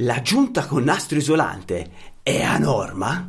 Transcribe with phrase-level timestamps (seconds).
[0.00, 1.90] la giunta con nastro isolante
[2.22, 3.26] è a norma?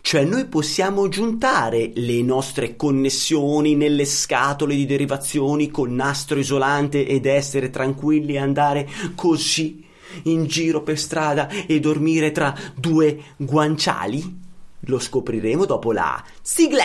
[0.00, 7.26] Cioè noi possiamo giuntare le nostre connessioni nelle scatole di derivazioni con nastro isolante ed
[7.26, 9.84] essere tranquilli e andare così
[10.24, 14.38] in giro per strada e dormire tra due guanciali?
[14.84, 16.84] Lo scopriremo dopo la sigla!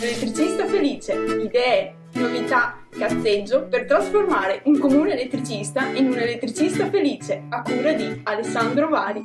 [0.00, 7.62] Elettricista felice, idee, novità, cazzeggio per trasformare un comune elettricista in un elettricista felice a
[7.62, 9.20] cura di Alessandro Vari.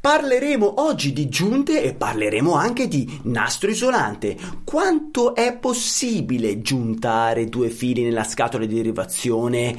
[0.00, 4.36] Parleremo oggi di giunte e parleremo anche di nastro isolante.
[4.64, 9.76] Quanto è possibile giuntare due fili nella scatola di derivazione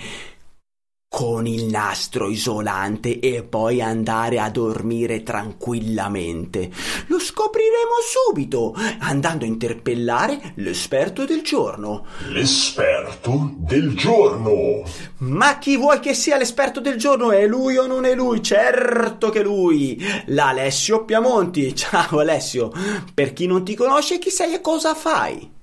[1.09, 6.69] con il nastro isolante e poi andare a dormire tranquillamente.
[7.07, 12.05] Lo scopriremo subito, andando a interpellare l'esperto del giorno.
[12.27, 14.83] L'esperto del giorno.
[15.17, 17.31] Ma chi vuoi che sia l'esperto del giorno?
[17.31, 18.43] È lui o non è lui?
[18.43, 19.99] Certo che lui!
[20.27, 21.75] L'Alessio Piamonti.
[21.75, 22.71] Ciao Alessio.
[23.13, 25.57] Per chi non ti conosce, chi sei e cosa fai?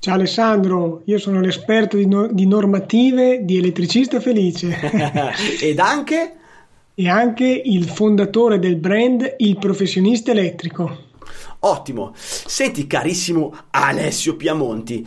[0.00, 4.78] Ciao Alessandro, io sono l'esperto di, no- di normative di elettricista felice.
[5.60, 6.36] Ed anche?
[6.94, 11.06] E anche il fondatore del brand Il Professionista Elettrico.
[11.60, 12.12] Ottimo.
[12.14, 15.04] Senti carissimo Alessio Piamonti,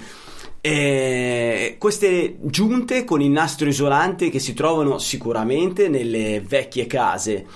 [0.64, 7.47] eh, queste giunte con il nastro isolante che si trovano sicuramente nelle vecchie case,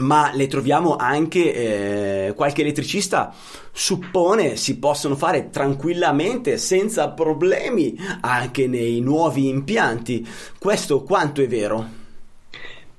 [0.00, 3.32] ma le troviamo anche eh, qualche elettricista
[3.72, 10.26] suppone si possono fare tranquillamente senza problemi anche nei nuovi impianti.
[10.58, 11.98] Questo quanto è vero?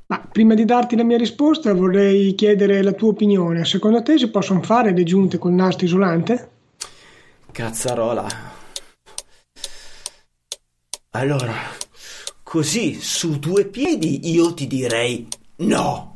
[0.08, 3.64] Ma prima di darti la mia risposta vorrei chiedere la tua opinione.
[3.64, 6.50] Secondo te si possono fare le giunte col nastro isolante?
[7.52, 8.28] Cazzarola.
[11.12, 11.54] Allora,
[12.44, 16.11] così su due piedi io ti direi no.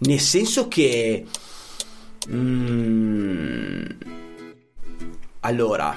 [0.00, 1.26] Nel senso che...
[2.30, 3.84] Mm,
[5.40, 5.96] allora,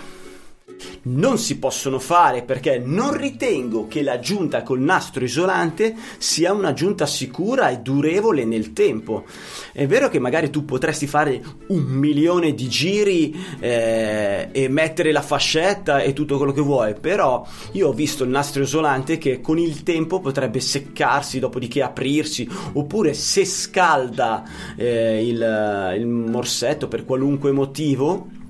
[1.04, 6.74] non si possono fare perché non ritengo che la giunta col nastro isolante sia una
[6.74, 9.26] giunta sicura e durevole nel tempo.
[9.72, 15.22] È vero che magari tu potresti fare un milione di giri eh, e mettere la
[15.22, 19.58] fascetta e tutto quello che vuoi, però io ho visto il nastro isolante che con
[19.58, 24.44] il tempo potrebbe seccarsi, dopodiché aprirsi, oppure se scalda
[24.76, 28.42] eh, il, il morsetto per qualunque motivo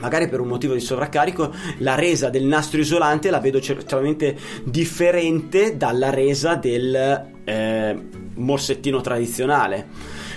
[0.00, 5.76] magari per un motivo di sovraccarico, la resa del nastro isolante la vedo certamente differente
[5.76, 8.02] dalla resa del eh,
[8.34, 9.88] morsettino tradizionale.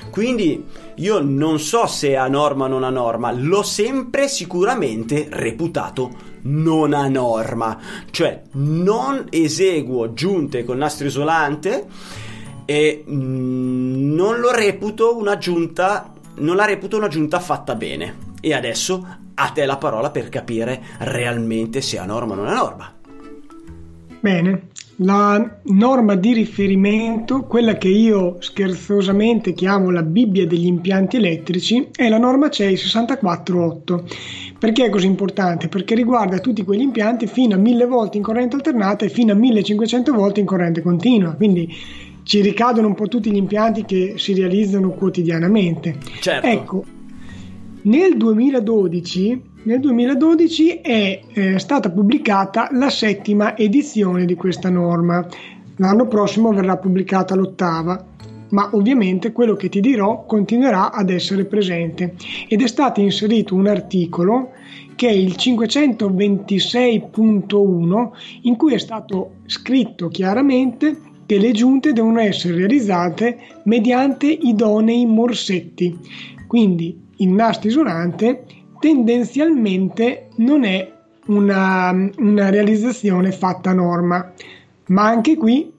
[0.09, 0.65] Quindi
[0.95, 6.93] io non so se a norma o non a norma, l'ho sempre sicuramente reputato non
[6.93, 7.77] a norma,
[8.09, 11.85] cioè non eseguo giunte con nastro isolante
[12.65, 18.27] e mm, non lo reputo una giunta non la reputo una giunta fatta bene.
[18.41, 22.47] E adesso a te la parola per capire realmente se è a norma o non
[22.47, 22.93] è a norma.
[24.19, 24.67] Bene,
[24.97, 32.09] la norma di riferimento, quella che io scherzosamente chiamo la Bibbia degli impianti elettrici, è
[32.09, 34.05] la norma CEI 648.
[34.59, 35.69] Perché è così importante?
[35.69, 39.35] Perché riguarda tutti quegli impianti fino a 1000 volte in corrente alternata e fino a
[39.35, 41.31] 1500 volte in corrente continua.
[41.31, 41.73] Quindi
[42.23, 45.95] ci ricadono un po' tutti gli impianti che si realizzano quotidianamente.
[46.19, 46.45] Certo.
[46.45, 46.83] Ecco,
[47.83, 55.25] nel 2012, nel 2012 è eh, stata pubblicata la settima edizione di questa norma.
[55.77, 58.05] L'anno prossimo verrà pubblicata l'ottava,
[58.49, 62.15] ma ovviamente quello che ti dirò continuerà ad essere presente
[62.49, 64.49] ed è stato inserito un articolo
[64.95, 68.09] che è il 526.1
[68.41, 75.97] in cui è stato scritto chiaramente che le giunte devono essere realizzate mediante idonei morsetti.
[76.47, 78.45] Quindi il nastro isolante
[78.79, 80.91] tendenzialmente non è
[81.27, 84.33] una, una realizzazione fatta a norma,
[84.87, 85.71] ma anche qui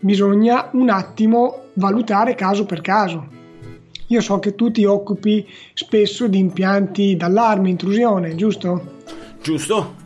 [0.00, 3.32] bisogna un attimo valutare caso per caso.
[4.08, 8.92] Io so che tu ti occupi spesso di impianti d'allarme, intrusione, giusto?
[9.42, 10.02] Giusto.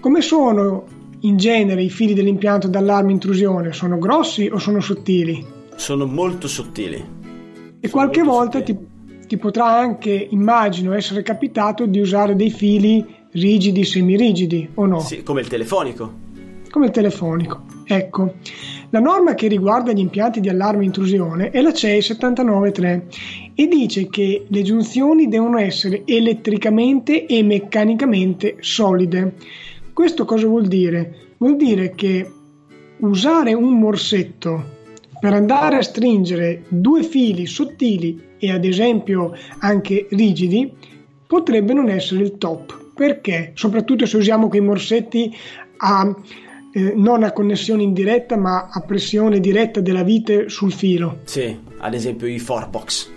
[0.00, 0.84] Come sono
[1.20, 3.72] in genere i fili dell'impianto d'allarme intrusione?
[3.72, 5.44] Sono grossi o sono sottili?
[5.74, 7.20] Sono molto sottili.
[7.80, 8.76] E sono qualche volta ti,
[9.26, 15.00] ti, potrà anche, immagino, essere capitato di usare dei fili rigidi, semirigidi, o no?
[15.00, 16.30] Sì, come il telefonico.
[16.70, 17.64] Come il telefonico.
[17.84, 18.34] Ecco,
[18.90, 23.06] la norma che riguarda gli impianti di allarme intrusione è la CEI 793
[23.54, 29.34] e dice che le giunzioni devono essere elettricamente e meccanicamente solide
[29.92, 31.34] questo cosa vuol dire?
[31.36, 32.30] Vuol dire che
[33.00, 34.80] usare un morsetto
[35.22, 40.72] per andare a stringere due fili sottili e ad esempio anche rigidi
[41.24, 42.90] potrebbe non essere il top.
[42.92, 43.52] Perché?
[43.54, 45.32] Soprattutto se usiamo quei morsetti
[45.76, 46.12] a,
[46.72, 51.20] eh, non a connessione indiretta ma a pressione diretta della vite sul filo.
[51.22, 53.10] Sì, ad esempio i Forbox.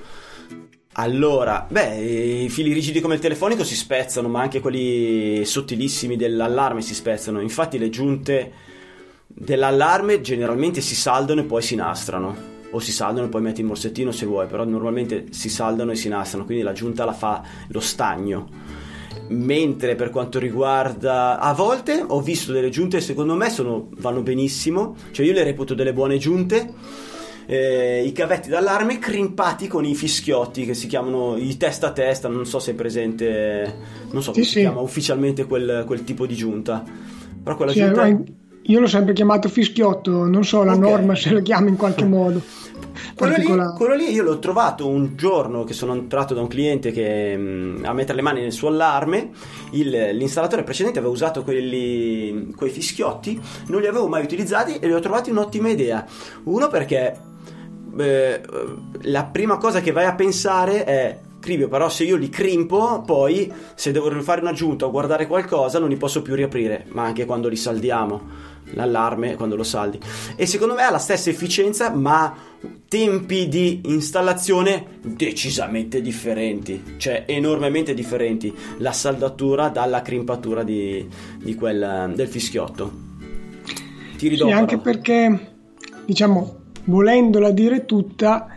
[0.98, 6.84] Allora, beh, i fili rigidi come il telefonico si spezzano, ma anche quelli sottilissimi dell'allarme
[6.84, 7.42] si spezzano.
[7.42, 8.52] Infatti le giunte
[9.28, 12.54] dell'allarme generalmente si saldano e poi si nastrano.
[12.72, 15.96] O si saldano e poi metti il morsettino se vuoi, però normalmente si saldano e
[15.96, 18.50] si nastrano, quindi la giunta la fa lo stagno.
[19.28, 24.96] Mentre per quanto riguarda a volte ho visto delle giunte secondo me sono, vanno benissimo,
[25.12, 26.74] cioè io le reputo delle buone giunte
[27.46, 32.28] eh, i cavetti d'allarme crimpati con i fischiotti che si chiamano i testa a testa.
[32.28, 33.76] Non so se è presente,
[34.12, 36.84] non so come sì, si chiama ufficialmente quel, quel, tipo di giunta.
[37.44, 38.34] Però quella sì, giunta.
[38.68, 40.90] Io l'ho sempre chiamato fischiotto, non so la okay.
[40.90, 42.42] norma se lo chiama in qualche modo.
[43.14, 43.46] Quello lì,
[43.76, 47.42] quello lì, io l'ho trovato un giorno che sono entrato da un cliente che mh,
[47.42, 49.32] mm, a mettere le mani nel suo allarme.
[49.72, 54.94] Il, l'installatore precedente aveva usato quelli, quei fischiotti, non li avevo mai utilizzati e li
[54.94, 56.06] ho trovati un'ottima idea.
[56.44, 57.18] Uno perché
[57.98, 58.42] eh,
[59.02, 63.54] la prima cosa che vai a pensare è Cribio, però se io li crimpo, poi
[63.76, 67.48] se devo fare un'aggiunta o guardare qualcosa non li posso più riaprire, ma anche quando
[67.50, 70.00] li saldiamo, l'allarme quando lo saldi.
[70.36, 72.34] E secondo me ha la stessa efficienza, ma
[72.88, 81.06] tempi di installazione decisamente differenti, cioè enormemente differenti, la saldatura dalla crimpatura di,
[81.42, 83.04] di quel, del fischiotto.
[84.18, 84.46] Ti ridò.
[84.46, 85.52] Sì, anche perché,
[86.06, 88.48] diciamo, volendola dire tutta,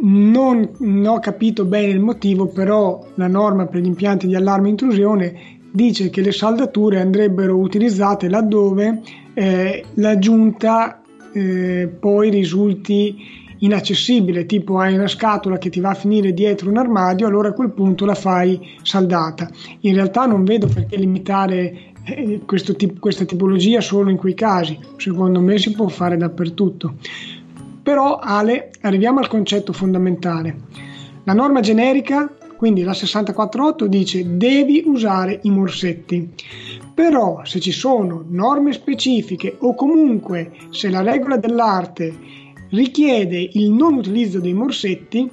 [0.00, 4.68] non, non, ho capito bene il motivo, però la norma per gli impianti di allarme
[4.68, 9.02] intrusione dice che le saldature andrebbero utilizzate laddove
[9.38, 11.00] eh, l'aggiunta
[11.32, 16.76] eh, poi risulti inaccessibile, tipo hai una scatola che ti va a finire dietro un
[16.76, 19.48] armadio, allora a quel punto la fai saldata.
[19.80, 22.40] In realtà non vedo perché limitare eh,
[22.76, 26.94] tipo, questa tipologia solo in quei casi, secondo me si può fare dappertutto.
[27.80, 30.56] Però Ale, arriviamo al concetto fondamentale.
[31.22, 36.28] La norma generica, quindi la 648, dice devi usare i morsetti.
[36.98, 42.12] Però se ci sono norme specifiche o comunque se la regola dell'arte
[42.70, 45.30] richiede il non utilizzo dei morsetti,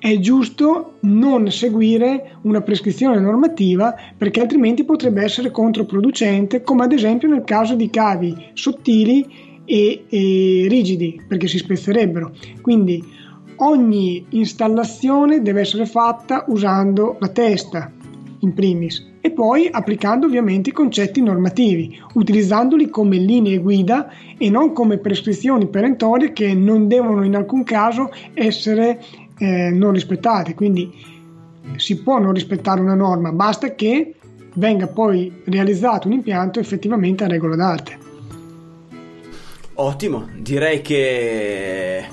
[0.00, 7.28] è giusto non seguire una prescrizione normativa perché altrimenti potrebbe essere controproducente, come ad esempio
[7.28, 12.32] nel caso di cavi sottili e, e rigidi perché si spezzerebbero.
[12.60, 13.00] Quindi
[13.58, 17.92] ogni installazione deve essere fatta usando la testa
[18.46, 24.08] in primis e poi applicando ovviamente i concetti normativi, utilizzandoli come linee guida
[24.38, 29.02] e non come prescrizioni perentorie che non devono in alcun caso essere
[29.38, 30.54] eh, non rispettate.
[30.54, 30.92] Quindi
[31.76, 34.14] si può non rispettare una norma, basta che
[34.54, 37.98] venga poi realizzato un impianto effettivamente a regola d'arte.
[39.74, 42.04] Ottimo, direi che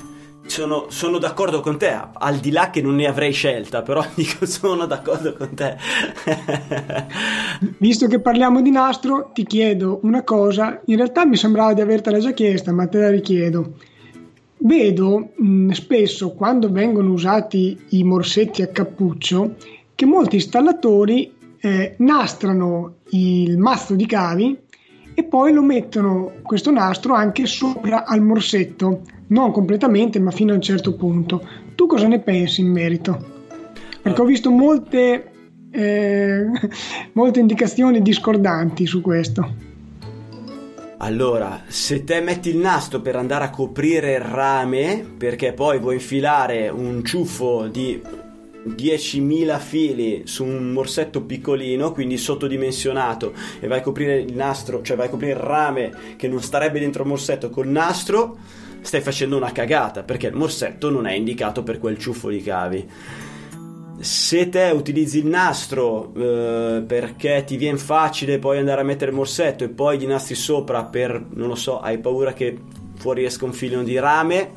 [0.46, 4.46] sono, sono, d'accordo con te, al di là che non ne avrei scelta, però dico
[4.46, 5.76] sono d'accordo con te.
[7.78, 12.18] Visto che parliamo di nastro, ti chiedo una cosa, in realtà mi sembrava di avertela
[12.18, 13.74] già chiesta, ma te la richiedo.
[14.58, 19.56] Vedo mh, spesso quando vengono usati i morsetti a cappuccio
[19.94, 24.58] che molti installatori eh, nastrano il mazzo di cavi
[25.14, 30.56] e poi lo mettono questo nastro anche sopra al morsetto, non completamente ma fino a
[30.56, 31.46] un certo punto.
[31.74, 33.32] Tu cosa ne pensi in merito?
[34.02, 35.30] Perché ho visto molte,
[35.70, 36.44] eh,
[37.12, 39.72] molte indicazioni discordanti su questo.
[40.98, 45.94] Allora, se te metti il nastro per andare a coprire il rame, perché poi vuoi
[45.94, 48.00] infilare un ciuffo di
[48.66, 54.96] 10.000 fili su un morsetto piccolino, quindi sottodimensionato, e vai a coprire il nastro, cioè
[54.96, 58.38] vai a coprire il rame che non starebbe dentro il morsetto col nastro,
[58.84, 62.88] stai facendo una cagata perché il morsetto non è indicato per quel ciuffo di cavi.
[63.98, 69.16] Se te utilizzi il nastro eh, perché ti viene facile poi andare a mettere il
[69.16, 72.58] morsetto e poi gli nastri sopra per, non lo so, hai paura che
[72.96, 74.52] fuori esca un filino di rame,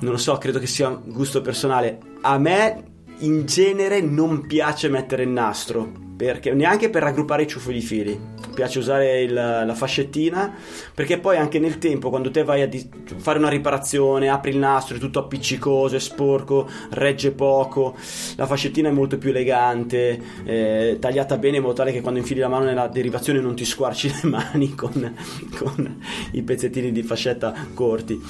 [0.00, 1.98] non lo so, credo che sia gusto personale.
[2.20, 2.84] A me
[3.18, 8.20] in genere non piace mettere il nastro perché neanche per raggruppare i ciuffi di fili
[8.56, 10.52] piace usare il, la fascettina
[10.94, 14.56] perché poi anche nel tempo quando te vai a di- fare una riparazione apri il
[14.56, 17.94] nastro è tutto appiccicoso è sporco regge poco
[18.36, 22.40] la fascettina è molto più elegante eh, tagliata bene in modo tale che quando infili
[22.40, 25.14] la mano nella derivazione non ti squarci le mani con,
[25.58, 26.00] con
[26.32, 28.20] i pezzettini di fascetta corti.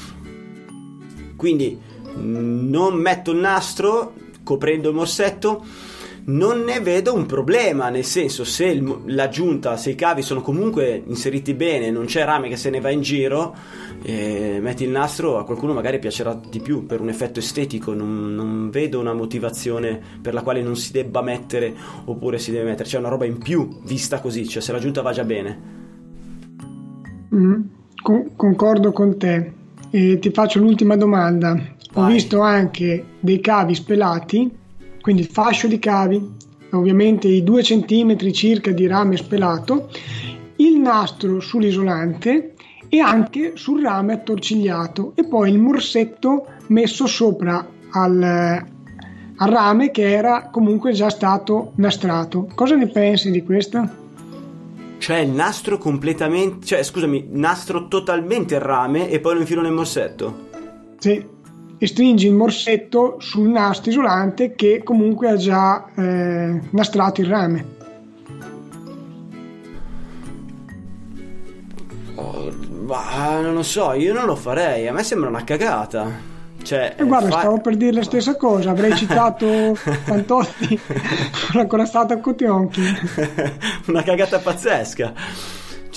[1.36, 1.78] Quindi
[2.14, 5.64] non metto il nastro coprendo il morsetto
[6.28, 10.40] non ne vedo un problema, nel senso se il, la giunta, se i cavi sono
[10.40, 13.54] comunque inseriti bene, non c'è rame che se ne va in giro,
[14.02, 18.34] eh, metti il nastro, a qualcuno magari piacerà di più per un effetto estetico, non,
[18.34, 21.74] non, vedo una motivazione per la quale non si debba mettere
[22.06, 25.02] oppure si deve mettere, c'è una roba in più vista così, cioè se la giunta
[25.02, 25.74] va già bene.
[27.32, 27.60] Mm,
[28.02, 29.52] con, concordo con te.
[29.90, 31.54] E ti faccio l'ultima domanda.
[31.92, 32.04] Vai.
[32.04, 34.64] Ho visto anche dei cavi spelati
[35.06, 36.20] quindi il fascio di cavi,
[36.72, 39.88] ovviamente i 2 cm circa di rame spelato,
[40.56, 42.54] il nastro sull'isolante
[42.88, 50.10] e anche sul rame attorcigliato e poi il morsetto messo sopra al, al rame che
[50.10, 52.48] era comunque già stato nastrato.
[52.52, 53.88] Cosa ne pensi di questo?
[54.98, 59.70] Cioè il nastro completamente, cioè scusami, nastro totalmente il rame e poi lo infilo nel
[59.70, 60.48] morsetto?
[60.98, 61.34] Sì
[61.78, 67.74] e stringi il morsetto sul nastro isolante che comunque ha già eh, nastrato il rame.
[72.14, 72.50] Oh,
[72.86, 76.34] ma non lo so, io non lo farei, a me sembra una cagata.
[76.62, 77.38] Cioè, eh, guarda, fa...
[77.40, 80.80] stavo per dire la stessa cosa, avrei citato Fantotti,
[81.32, 82.82] sono ancora stato a Cotionchi.
[83.86, 85.12] una cagata pazzesca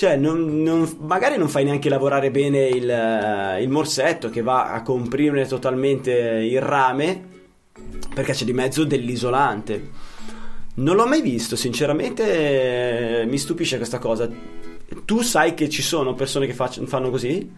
[0.00, 4.80] cioè non, non, magari non fai neanche lavorare bene il, il, morsetto che va a
[4.80, 7.22] comprimere totalmente il rame
[8.14, 9.90] perché c'è di mezzo dell'isolante.
[10.76, 14.26] Non l'ho mai visto, sinceramente mi stupisce questa cosa.
[15.04, 17.52] Tu sai che ci sono persone che faccio, fanno così?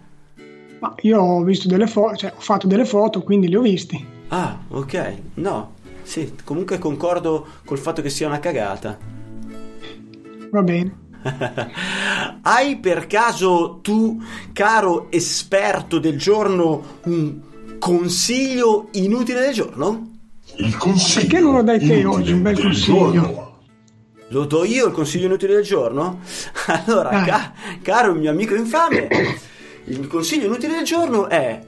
[0.81, 4.05] Ma io ho visto delle foto, cioè ho fatto delle foto, quindi li ho visti.
[4.31, 5.15] Ah, ok.
[5.35, 8.99] No, sì, comunque concordo col fatto che sia una cagata.
[10.51, 10.99] Va bene.
[12.43, 14.21] Hai per caso tu,
[14.53, 17.41] caro esperto del giorno, un
[17.79, 20.11] consiglio inutile del giorno?
[20.57, 21.27] Il consiglio.
[21.27, 23.13] Perché non lo dai te oggi un bel consiglio?
[23.13, 23.51] Giorno.
[24.29, 26.21] Lo do io il consiglio inutile del giorno?
[26.67, 29.09] Allora, ca- caro mio amico infame,
[29.85, 31.61] il consiglio inutile del giorno è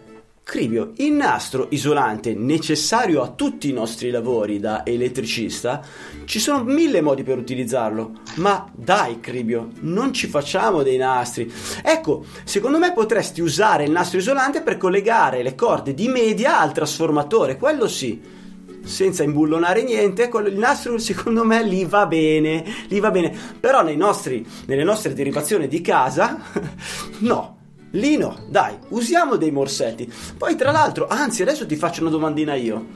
[0.45, 5.83] Cribio, il nastro isolante necessario a tutti i nostri lavori da elettricista,
[6.27, 11.51] ci sono mille modi per utilizzarlo, ma dai Cribio, non ci facciamo dei nastri.
[11.83, 16.73] Ecco, secondo me potresti usare il nastro isolante per collegare le corde di media al
[16.73, 18.43] trasformatore, quello sì
[18.85, 23.35] senza imbullonare niente, il nastro secondo me lì va bene, lì va bene.
[23.59, 26.39] Però nostri, nelle nostre derivazioni di casa,
[27.21, 27.54] no,
[27.95, 30.11] Lino, dai, usiamo dei morsetti.
[30.37, 32.87] Poi, tra l'altro, anzi, adesso ti faccio una domandina io.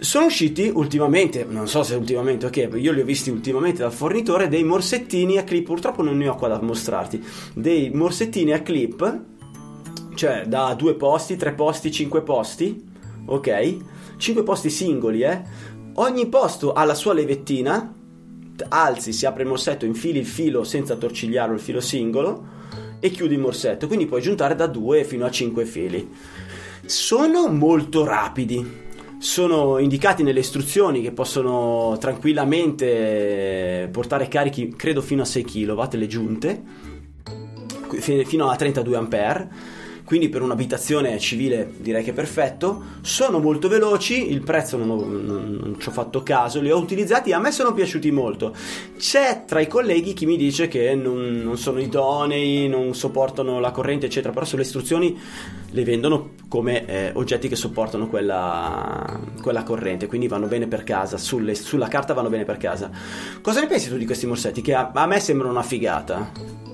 [0.00, 4.48] Sono usciti ultimamente, non so se ultimamente, ok, io li ho visti ultimamente dal fornitore,
[4.48, 7.22] dei morsettini a clip, purtroppo non ne ho qua da mostrarti,
[7.52, 9.20] dei morsettini a clip,
[10.14, 12.82] cioè da due posti, tre posti, cinque posti,
[13.26, 13.76] ok?
[14.16, 15.42] Cinque posti singoli, eh?
[15.96, 17.94] Ogni posto ha la sua levettina,
[18.68, 22.56] alzi, si apre il morsetto, infili il filo senza torcigliarlo, il filo singolo,
[23.00, 26.08] e chiudi il morsetto, quindi puoi giuntare da 2 fino a 5 fili.
[26.84, 28.88] Sono molto rapidi.
[29.18, 36.06] Sono indicati nelle istruzioni che possono tranquillamente portare carichi, credo fino a 6 kW le
[36.06, 36.62] giunte,
[37.98, 39.48] fino a 32 A
[40.10, 42.82] quindi per un'abitazione civile direi che è perfetto.
[43.00, 46.78] Sono molto veloci, il prezzo non, ho, non, non ci ho fatto caso, li ho
[46.78, 48.52] utilizzati, a me sono piaciuti molto.
[48.98, 53.70] C'è tra i colleghi chi mi dice che non, non sono idonei, non sopportano la
[53.70, 55.16] corrente, eccetera, però sulle istruzioni
[55.70, 61.18] le vendono come eh, oggetti che sopportano quella, quella, corrente, quindi vanno bene per casa,
[61.18, 62.90] sulle, sulla carta vanno bene per casa.
[63.40, 64.60] Cosa ne pensi tu di questi morsetti?
[64.60, 66.68] Che a, a me sembrano una figata.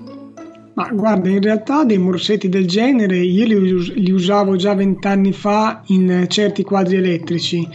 [0.76, 5.80] Ma guarda, in realtà dei morsetti del genere io li, li usavo già vent'anni fa
[5.86, 7.66] in certi quadri elettrici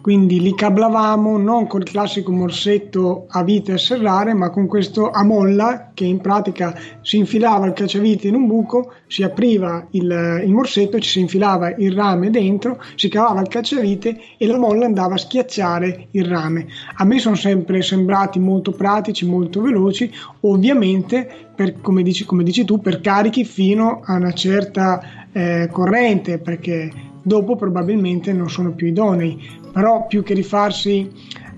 [0.00, 5.22] quindi li cablavamo non col classico morsetto a vite a serrare ma con questo a
[5.22, 10.52] molla che in pratica si infilava il cacciavite in un buco si apriva il, il
[10.52, 15.14] morsetto ci si infilava il rame dentro si cavava il cacciavite e la molla andava
[15.14, 16.66] a schiacciare il rame.
[16.94, 22.64] A me sono sempre sembrati molto pratici molto veloci ovviamente per, come, dici, come dici
[22.64, 26.90] tu per carichi fino a una certa eh, corrente perché
[27.22, 31.08] dopo probabilmente non sono più idonei però più che rifarsi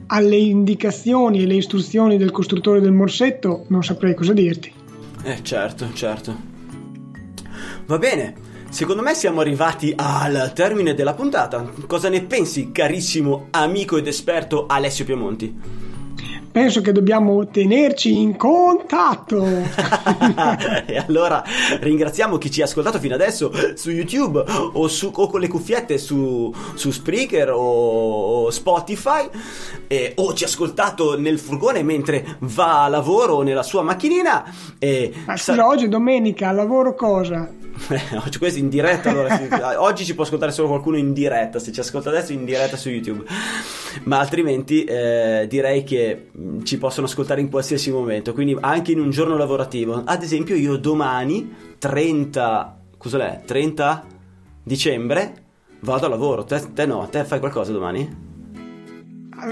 [0.07, 4.73] alle indicazioni e alle istruzioni del costruttore del morsetto non saprei cosa dirti.
[5.23, 6.51] Eh certo, certo.
[7.87, 8.35] Va bene,
[8.69, 11.65] secondo me siamo arrivati al termine della puntata.
[11.87, 15.91] Cosa ne pensi, carissimo amico ed esperto Alessio Piemonti?
[16.53, 19.43] Penso che dobbiamo tenerci in contatto.
[20.87, 21.43] e allora
[21.81, 24.45] ringraziamo chi ci ha ascoltato fino adesso su YouTube
[24.75, 29.29] o, su, o con le cuffiette su, su Spreaker o, o Spotify
[29.89, 34.45] e, o ci ha ascoltato nel furgone mentre va a lavoro nella sua macchinina.
[34.79, 37.49] E Ma scusa, sa- oggi è domenica, lavoro cosa?
[38.25, 39.41] oggi questo in diretta allora,
[39.81, 42.91] oggi ci può ascoltare solo qualcuno in diretta se ci ascolta adesso in diretta su
[42.91, 43.25] youtube
[44.05, 49.01] ma altrimenti eh, direi che mm, ci possono ascoltare in qualsiasi momento quindi anche in
[49.01, 54.07] un giorno lavorativo ad esempio io domani 30 cos'è 30
[54.63, 55.35] dicembre
[55.81, 58.31] vado a lavoro te, te no te fai qualcosa domani?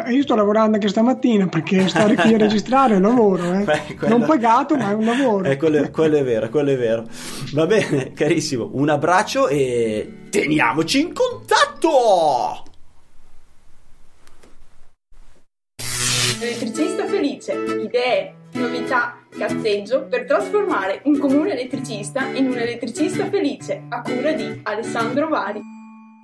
[0.09, 3.65] io sto lavorando anche stamattina perché stare qui a registrare è un lavoro, eh.
[3.65, 4.19] Beh, quello...
[4.19, 5.45] non pagato ma è un lavoro.
[5.49, 7.05] Eh, quello, è, quello, è vero, quello è vero.
[7.53, 12.70] Va bene, carissimo, un abbraccio e teniamoci in contatto!
[16.43, 24.01] Elettricista felice, idee, novità, cazzeggio per trasformare un comune elettricista in un elettricista felice a
[24.01, 25.80] cura di Alessandro Vari.